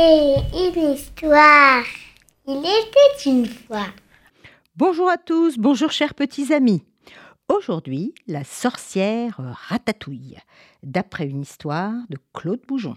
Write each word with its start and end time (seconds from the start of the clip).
Une 0.00 0.92
histoire. 0.92 1.82
Il 2.46 2.58
était 2.58 3.28
une 3.28 3.46
fois. 3.46 3.86
Bonjour 4.76 5.08
à 5.08 5.18
tous, 5.18 5.58
bonjour 5.58 5.90
chers 5.90 6.14
petits 6.14 6.52
amis. 6.52 6.84
Aujourd'hui, 7.48 8.14
la 8.28 8.44
sorcière 8.44 9.40
Ratatouille, 9.68 10.36
d'après 10.84 11.26
une 11.26 11.42
histoire 11.42 11.94
de 12.10 12.18
Claude 12.32 12.60
Boujon. 12.68 12.96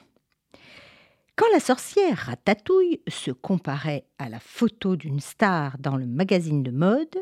Quand 1.36 1.48
la 1.52 1.59
sorcière 1.59 2.18
Ratatouille 2.18 3.02
se 3.08 3.31
comparait 3.31 4.06
à 4.20 4.30
la 4.30 4.40
photo 4.40 4.95
d'une 4.95 5.22
star 5.22 5.80
dans 5.80 5.98
le 5.98 6.06
magazine 6.06 6.62
de 6.62 6.70
mode, 6.70 7.18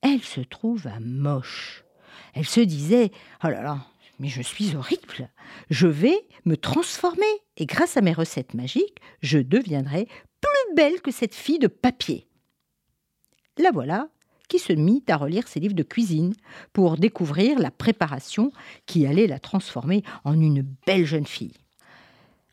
elle 0.00 0.22
se 0.22 0.40
trouva 0.40 0.98
moche. 0.98 1.84
Elle 2.32 2.46
se 2.46 2.60
disait 2.60 3.10
Oh 3.44 3.48
là 3.48 3.62
là, 3.62 3.80
mais 4.20 4.28
je 4.28 4.42
suis 4.42 4.76
horrible. 4.76 5.30
Je 5.70 5.88
vais 5.88 6.28
me 6.44 6.56
transformer 6.56 7.24
et 7.56 7.66
grâce 7.66 7.96
à 7.96 8.02
mes 8.02 8.12
recettes 8.12 8.54
magiques, 8.54 8.98
je 9.22 9.38
deviendrai 9.38 10.06
plus 10.40 10.76
belle 10.76 11.00
que 11.00 11.10
cette 11.10 11.34
fille 11.34 11.58
de 11.58 11.66
papier. 11.66 12.28
La 13.58 13.72
voilà 13.72 14.08
qui 14.48 14.58
se 14.58 14.72
mit 14.72 15.04
à 15.08 15.16
relire 15.16 15.48
ses 15.48 15.60
livres 15.60 15.74
de 15.74 15.82
cuisine 15.82 16.34
pour 16.72 16.96
découvrir 16.96 17.58
la 17.58 17.70
préparation 17.70 18.52
qui 18.84 19.06
allait 19.06 19.28
la 19.28 19.38
transformer 19.38 20.02
en 20.24 20.38
une 20.38 20.66
belle 20.86 21.06
jeune 21.06 21.26
fille. 21.26 21.54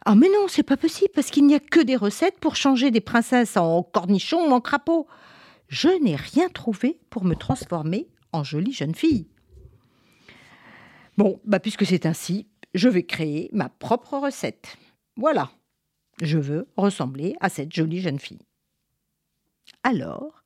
Ah 0.06 0.16
mais 0.16 0.30
non, 0.30 0.48
c'est 0.48 0.64
pas 0.64 0.78
possible 0.78 1.12
parce 1.14 1.32
qu'il 1.32 1.48
n'y 1.48 1.56
a 1.56 1.60
que 1.60 1.82
des 1.82 1.96
recettes 1.96 2.40
pour 2.40 2.56
changer 2.56 2.92
des 2.92 3.02
princesses 3.02 3.58
en 3.58 3.84
cornichons 3.84 4.48
ou 4.48 4.54
en 4.54 4.62
crapauds. 4.62 5.08
Je 5.68 5.90
n'ai 6.02 6.16
rien 6.16 6.48
trouvé 6.50 7.00
pour 7.10 7.26
me 7.26 7.36
transformer 7.36 8.08
en 8.32 8.44
jolie 8.44 8.74
jeune 8.74 8.96
fille. 8.96 9.28
Bon, 11.18 11.42
bah 11.46 11.60
puisque 11.60 11.86
c'est 11.86 12.06
ainsi, 12.06 12.48
je 12.76 12.90
vais 12.90 13.04
créer 13.04 13.50
ma 13.52 13.70
propre 13.70 14.18
recette. 14.18 14.78
Voilà, 15.16 15.50
je 16.22 16.38
veux 16.38 16.68
ressembler 16.78 17.36
à 17.40 17.50
cette 17.50 17.74
jolie 17.74 18.02
jeune 18.02 18.20
fille. 18.20 18.46
Alors, 19.84 20.44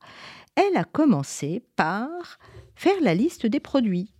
elle 0.56 0.76
a 0.76 0.84
commencé 0.84 1.62
par 1.76 2.38
faire 2.74 3.00
la 3.02 3.14
liste 3.14 3.46
des 3.46 3.60
produits. 3.60 4.14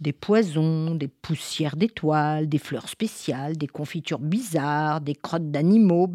Des 0.00 0.12
poisons, 0.12 0.96
des 0.96 1.06
poussières 1.06 1.76
d'étoiles, 1.76 2.48
des 2.48 2.58
fleurs 2.58 2.88
spéciales, 2.88 3.56
des 3.56 3.68
confitures 3.68 4.18
bizarres, 4.18 5.00
des 5.00 5.14
crottes 5.14 5.52
d'animaux, 5.52 6.08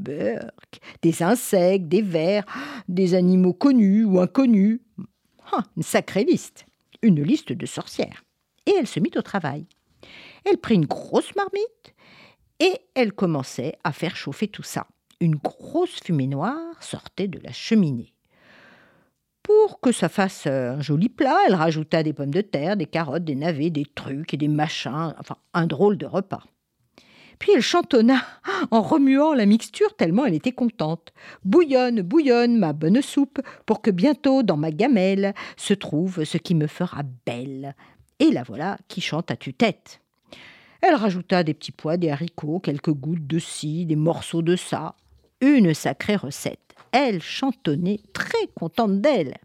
des 1.02 1.24
insectes, 1.24 1.88
des 1.88 2.02
vers, 2.02 2.46
des 2.90 3.14
animaux 3.14 3.54
connus 3.54 4.04
ou 4.04 4.20
inconnus. 4.20 4.82
Ah, 5.54 5.64
une 5.78 5.84
sacrée 5.84 6.26
liste. 6.26 6.66
Une 7.02 7.24
liste 7.24 7.54
de 7.54 7.66
sorcières. 7.66 8.24
Et 8.70 8.76
elle 8.78 8.88
se 8.88 9.00
mit 9.00 9.12
au 9.18 9.22
travail. 9.22 9.66
Elle 10.46 10.60
prit 10.60 10.76
une 10.76 10.86
grosse 10.86 11.36
marmite 11.36 11.96
et 12.60 12.74
elle 12.94 13.14
commençait 13.14 13.76
à 13.84 13.92
faire 13.92 14.16
chauffer 14.16 14.48
tout 14.48 14.64
ça. 14.64 14.88
Une 15.20 15.36
grosse 15.36 16.00
fumée 16.04 16.28
noire 16.28 16.82
sortait 16.82 17.28
de 17.28 17.40
la 17.40 17.52
cheminée. 17.52 18.14
Pour 19.44 19.82
que 19.82 19.92
ça 19.92 20.08
fasse 20.08 20.46
un 20.46 20.80
joli 20.80 21.10
plat, 21.10 21.38
elle 21.48 21.56
rajouta 21.56 22.04
des 22.04 22.14
pommes 22.14 22.34
de 22.34 22.42
terre, 22.42 22.78
des 22.78 22.86
carottes, 22.86 23.24
des 23.24 23.36
navets, 23.36 23.72
des 23.72 23.86
trucs 23.96 24.34
et 24.34 24.38
des 24.38 24.48
machins, 24.48 25.16
enfin 25.18 25.38
un 25.56 25.66
drôle 25.66 25.98
de 25.98 26.06
repas. 26.06 26.44
Puis 27.40 27.54
elle 27.54 27.62
chantonna 27.62 28.22
en 28.72 28.82
remuant 28.82 29.34
la 29.34 29.46
mixture 29.46 29.96
tellement 29.96 30.26
elle 30.26 30.36
était 30.36 30.52
contente. 30.52 31.14
Bouillonne, 31.44 32.02
bouillonne, 32.02 32.60
ma 32.60 32.74
bonne 32.74 33.02
soupe, 33.02 33.42
pour 33.66 33.82
que 33.82 33.90
bientôt 33.90 34.44
dans 34.44 34.58
ma 34.58 34.72
gamelle 34.72 35.34
se 35.58 35.74
trouve 35.74 36.26
ce 36.26 36.38
qui 36.38 36.54
me 36.54 36.68
fera 36.68 37.02
belle. 37.26 37.76
Et 38.20 38.32
la 38.32 38.44
voilà 38.44 38.78
qui 38.88 39.02
chante 39.02 39.32
à 39.32 39.36
tue-tête. 39.36 40.02
Elle 40.82 40.96
rajouta 40.96 41.44
des 41.44 41.54
petits 41.54 41.72
pois, 41.72 41.98
des 41.98 42.10
haricots, 42.10 42.60
quelques 42.60 42.92
gouttes 42.94 43.28
de 43.28 43.40
ci, 43.40 43.86
des 43.86 43.96
morceaux 43.96 44.42
de 44.42 44.56
ça. 44.56 44.96
Une 45.42 45.74
sacrée 45.74 46.16
recette. 46.16 46.76
Elle 46.92 47.22
chantonnait 47.22 48.00
très 48.14 48.48
contente 48.56 49.02
d'elle. 49.02 49.38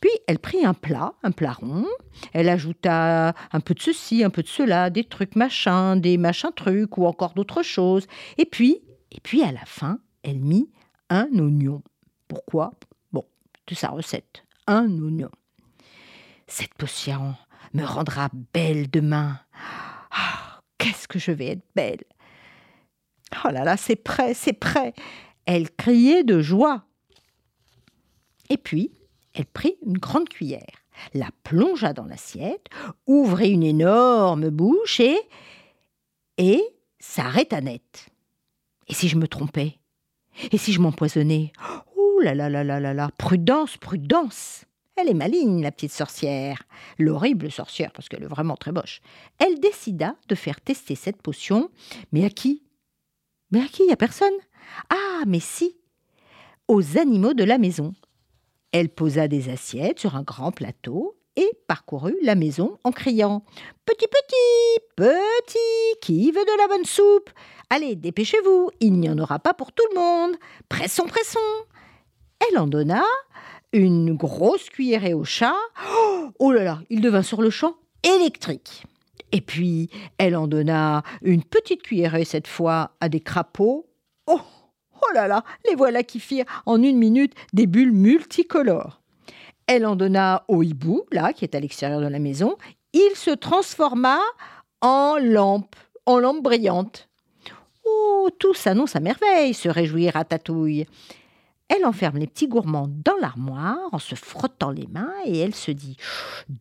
Puis 0.00 0.10
elle 0.26 0.38
prit 0.38 0.64
un 0.66 0.74
plat, 0.74 1.14
un 1.22 1.30
plat 1.30 1.54
rond, 1.54 1.86
elle 2.34 2.50
ajouta 2.50 3.34
un 3.52 3.60
peu 3.60 3.72
de 3.72 3.80
ceci, 3.80 4.22
un 4.22 4.28
peu 4.28 4.42
de 4.42 4.48
cela, 4.48 4.90
des 4.90 5.04
trucs 5.04 5.34
machins, 5.34 5.98
des 5.98 6.18
machins 6.18 6.52
trucs 6.54 6.98
ou 6.98 7.06
encore 7.06 7.32
d'autres 7.32 7.62
choses. 7.62 8.06
Et 8.36 8.44
puis, 8.44 8.82
et 9.10 9.20
puis 9.22 9.42
à 9.42 9.50
la 9.50 9.64
fin, 9.64 9.98
elle 10.22 10.40
mit 10.40 10.68
un 11.08 11.28
oignon. 11.32 11.82
Pourquoi? 12.28 12.72
Bon, 13.12 13.24
de 13.66 13.74
sa 13.74 13.88
recette, 13.88 14.44
un 14.66 14.90
oignon. 14.98 15.30
Cette 16.46 16.74
potion 16.74 17.34
me 17.72 17.84
rendra 17.84 18.28
belle 18.52 18.90
demain. 18.90 19.40
Ah, 20.10 20.60
qu'est-ce 20.78 21.08
que 21.08 21.18
je 21.18 21.32
vais 21.32 21.48
être 21.48 21.66
belle 21.74 22.04
Oh 23.44 23.48
là 23.48 23.64
là, 23.64 23.76
c'est 23.76 23.96
prêt, 23.96 24.34
c'est 24.34 24.52
prêt. 24.52 24.94
Elle 25.46 25.70
criait 25.70 26.24
de 26.24 26.40
joie. 26.40 26.84
Et 28.50 28.56
puis, 28.56 28.92
elle 29.34 29.46
prit 29.46 29.76
une 29.84 29.98
grande 29.98 30.28
cuillère, 30.28 30.84
la 31.14 31.30
plongea 31.42 31.92
dans 31.92 32.04
l'assiette, 32.04 32.66
ouvrit 33.06 33.50
une 33.50 33.64
énorme 33.64 34.50
bouche 34.50 35.00
et. 35.00 35.18
et 36.38 36.62
s'arrêta 37.00 37.60
net. 37.60 38.08
Et 38.88 38.94
si 38.94 39.08
je 39.08 39.16
me 39.16 39.26
trompais? 39.26 39.78
Et 40.52 40.58
si 40.58 40.72
je 40.72 40.80
m'empoisonnais? 40.80 41.52
Ouh 41.96 42.20
là 42.20 42.34
là 42.34 42.48
là 42.48 42.62
là 42.64 42.80
là 42.80 42.94
là 42.94 43.10
Prudence, 43.18 43.76
prudence 43.76 44.64
Elle 44.96 45.08
est 45.08 45.14
maligne, 45.14 45.62
la 45.62 45.72
petite 45.72 45.92
sorcière. 45.92 46.62
L'horrible 46.98 47.50
sorcière, 47.50 47.90
parce 47.92 48.08
qu'elle 48.08 48.22
est 48.22 48.28
vraiment 48.28 48.56
très 48.56 48.72
moche. 48.72 49.00
Elle 49.38 49.58
décida 49.58 50.16
de 50.28 50.34
faire 50.34 50.60
tester 50.60 50.94
cette 50.94 51.20
potion. 51.20 51.70
Mais 52.12 52.24
à 52.24 52.30
qui? 52.30 52.62
Mais 53.50 53.60
à 53.60 53.66
qui? 53.66 53.82
Il 53.86 53.92
a 53.92 53.96
personne? 53.96 54.34
Ah, 54.90 55.22
mais 55.26 55.40
si 55.40 55.76
Aux 56.68 56.98
animaux 56.98 57.34
de 57.34 57.44
la 57.44 57.58
maison. 57.58 57.94
Elle 58.72 58.88
posa 58.88 59.28
des 59.28 59.50
assiettes 59.50 60.00
sur 60.00 60.16
un 60.16 60.22
grand 60.22 60.52
plateau 60.52 61.16
et 61.36 61.50
parcourut 61.66 62.16
la 62.22 62.34
maison 62.34 62.78
en 62.84 62.92
criant 62.92 63.44
Petit, 63.86 64.06
petit, 64.06 64.84
petit, 64.96 65.98
qui 66.00 66.30
veut 66.30 66.44
de 66.44 66.58
la 66.58 66.68
bonne 66.68 66.84
soupe? 66.84 67.30
Allez, 67.70 67.96
dépêchez-vous, 67.96 68.70
il 68.80 68.92
n'y 68.94 69.10
en 69.10 69.18
aura 69.18 69.38
pas 69.40 69.54
pour 69.54 69.72
tout 69.72 69.84
le 69.92 70.00
monde. 70.00 70.36
Pressons, 70.68 71.06
pressons. 71.06 71.38
Elle 72.48 72.58
en 72.58 72.66
donna 72.66 73.02
une 73.74 74.14
grosse 74.14 74.70
cuillerée 74.70 75.14
au 75.14 75.24
chat. 75.24 75.56
Oh 76.38 76.52
là 76.52 76.64
là, 76.64 76.80
il 76.90 77.00
devint 77.00 77.22
sur 77.22 77.42
le 77.42 77.50
champ 77.50 77.74
électrique. 78.02 78.84
Et 79.32 79.40
puis, 79.40 79.90
elle 80.16 80.36
en 80.36 80.46
donna 80.46 81.02
une 81.22 81.42
petite 81.42 81.82
cuillerée 81.82 82.24
cette 82.24 82.46
fois 82.46 82.92
à 83.00 83.08
des 83.08 83.20
crapauds. 83.20 83.86
Oh 84.26 84.40
Oh 85.02 85.12
là 85.12 85.28
là, 85.28 85.44
les 85.68 85.74
voilà 85.74 86.02
qui 86.02 86.20
firent 86.20 86.46
en 86.66 86.82
une 86.82 86.96
minute 86.96 87.34
des 87.52 87.66
bulles 87.66 87.92
multicolores. 87.92 89.02
Elle 89.66 89.86
en 89.86 89.96
donna 89.96 90.44
au 90.48 90.62
hibou, 90.62 91.02
là, 91.10 91.32
qui 91.32 91.44
est 91.44 91.54
à 91.54 91.60
l'extérieur 91.60 92.00
de 92.00 92.06
la 92.06 92.18
maison. 92.18 92.56
Il 92.92 93.10
se 93.16 93.30
transforma 93.30 94.18
en 94.80 95.16
lampe, 95.20 95.74
en 96.06 96.18
lampe 96.18 96.42
brillante. 96.42 97.08
Oh, 97.84 98.30
tout 98.38 98.54
s'annonce 98.54 98.96
à 98.96 99.00
merveille, 99.00 99.52
se 99.52 99.68
réjouit 99.68 100.10
Ratatouille. 100.10 100.86
Elle 101.68 101.84
enferme 101.86 102.18
les 102.18 102.26
petits 102.26 102.48
gourmands 102.48 102.88
dans 102.88 103.16
l'armoire 103.20 103.78
en 103.92 103.98
se 103.98 104.14
frottant 104.14 104.70
les 104.70 104.86
mains 104.86 105.12
et 105.24 105.38
elle 105.38 105.54
se 105.54 105.70
dit 105.70 105.96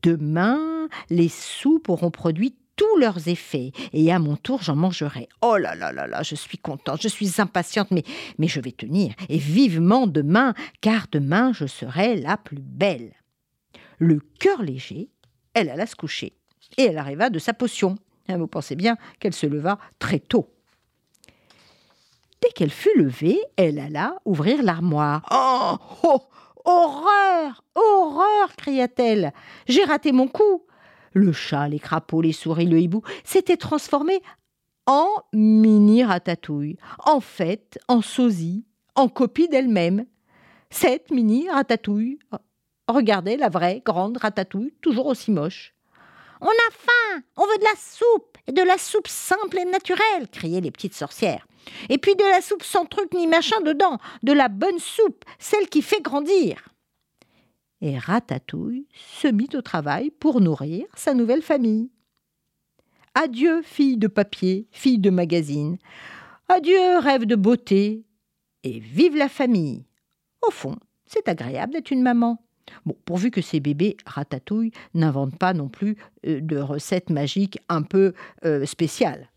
Demain, 0.01 0.87
les 1.09 1.29
soupes 1.29 1.89
auront 1.89 2.11
produit 2.11 2.55
tous 2.75 2.97
leurs 2.97 3.27
effets, 3.27 3.71
et 3.91 4.11
à 4.11 4.19
mon 4.19 4.35
tour 4.35 4.61
j'en 4.63 4.75
mangerai. 4.75 5.29
Oh 5.41 5.57
là 5.57 5.75
là 5.75 5.91
là 5.91 6.07
là, 6.07 6.23
je 6.23 6.35
suis 6.35 6.57
contente, 6.57 7.01
je 7.01 7.07
suis 7.07 7.39
impatiente, 7.39 7.91
mais, 7.91 8.03
mais 8.37 8.47
je 8.47 8.59
vais 8.59 8.71
tenir, 8.71 9.13
et 9.29 9.37
vivement 9.37 10.07
demain, 10.07 10.53
car 10.81 11.05
demain 11.11 11.53
je 11.53 11.65
serai 11.65 12.15
la 12.15 12.37
plus 12.37 12.59
belle. 12.59 13.13
Le 13.99 14.19
cœur 14.39 14.61
léger, 14.63 15.09
elle 15.53 15.69
alla 15.69 15.85
se 15.85 15.95
coucher, 15.95 16.33
et 16.77 16.83
elle 16.83 16.97
arriva 16.97 17.29
de 17.29 17.39
sa 17.39 17.53
potion. 17.53 17.95
Hein, 18.27 18.37
vous 18.37 18.47
pensez 18.47 18.75
bien 18.75 18.97
qu'elle 19.19 19.33
se 19.33 19.45
leva 19.45 19.77
très 19.99 20.19
tôt. 20.19 20.52
Qu'elle 22.55 22.71
fut 22.71 22.95
levée, 22.97 23.39
elle 23.55 23.79
alla 23.79 24.15
ouvrir 24.25 24.61
l'armoire. 24.61 25.25
Oh, 25.31 25.77
oh 26.03 26.21
Horreur 26.65 27.63
Horreur 27.75 28.55
cria-t-elle. 28.57 29.33
J'ai 29.67 29.83
raté 29.83 30.11
mon 30.11 30.27
coup. 30.27 30.63
Le 31.13 31.31
chat, 31.31 31.67
les 31.67 31.79
crapauds, 31.79 32.21
les 32.21 32.31
souris, 32.31 32.65
le 32.65 32.79
hibou 32.79 33.01
s'étaient 33.23 33.57
transformés 33.57 34.21
en 34.85 35.07
mini 35.31 36.03
ratatouille, 36.03 36.77
en 37.05 37.19
fait, 37.19 37.79
en 37.87 38.01
sosie, 38.01 38.65
en 38.95 39.07
copie 39.07 39.47
d'elle-même. 39.47 40.05
Cette 40.69 41.11
mini 41.11 41.49
ratatouille 41.49 42.19
regardait 42.87 43.37
la 43.37 43.49
vraie 43.49 43.81
grande 43.85 44.17
ratatouille, 44.17 44.73
toujours 44.81 45.07
aussi 45.07 45.31
moche. 45.31 45.73
On 46.43 46.49
a 46.49 46.71
faim, 46.71 47.23
on 47.37 47.47
veut 47.47 47.57
de 47.57 47.63
la 47.63 47.75
soupe, 47.77 48.37
et 48.47 48.51
de 48.51 48.61
la 48.61 48.77
soupe 48.77 49.07
simple 49.07 49.59
et 49.59 49.65
naturelle, 49.65 50.27
criaient 50.29 50.59
les 50.59 50.71
petites 50.71 50.93
sorcières. 50.93 51.47
Et 51.87 51.97
puis 51.97 52.15
de 52.15 52.23
la 52.23 52.41
soupe 52.41 52.63
sans 52.63 52.85
truc 52.85 53.13
ni 53.13 53.27
machin 53.27 53.61
dedans, 53.61 53.97
de 54.23 54.33
la 54.33 54.49
bonne 54.49 54.79
soupe, 54.79 55.23
celle 55.39 55.69
qui 55.69 55.81
fait 55.81 56.01
grandir. 56.01 56.67
Et 57.79 57.97
Ratatouille 57.97 58.87
se 58.93 59.29
mit 59.29 59.47
au 59.53 59.61
travail 59.61 60.11
pour 60.11 60.41
nourrir 60.41 60.85
sa 60.95 61.13
nouvelle 61.13 61.41
famille. 61.41 61.89
Adieu, 63.15 63.61
fille 63.61 63.95
de 63.95 64.07
papier, 64.07 64.67
fille 64.71 64.99
de 64.99 65.09
magazine. 65.09 65.77
Adieu, 66.49 66.97
rêve 66.97 67.25
de 67.25 67.35
beauté. 67.35 68.03
Et 68.63 68.79
vive 68.79 69.15
la 69.15 69.29
famille. 69.29 69.85
Au 70.45 70.51
fond, 70.51 70.77
c'est 71.05 71.27
agréable 71.27 71.73
d'être 71.73 71.91
une 71.91 72.01
maman. 72.01 72.41
Bon, 72.85 72.95
pourvu 73.05 73.31
que 73.31 73.41
ces 73.41 73.59
bébés 73.59 73.97
ratatouille 74.05 74.71
n'inventent 74.93 75.37
pas 75.37 75.53
non 75.53 75.69
plus 75.69 75.97
euh, 76.25 76.39
de 76.41 76.57
recettes 76.57 77.09
magiques 77.09 77.59
un 77.69 77.81
peu 77.81 78.13
euh, 78.45 78.65
spéciales. 78.65 79.29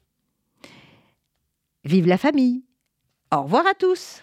Vive 1.85 2.07
la 2.07 2.19
famille. 2.19 2.65
Au 3.33 3.43
revoir 3.43 3.67
à 3.67 3.75
tous. 3.75 4.23